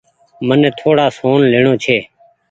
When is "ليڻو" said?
1.51-1.73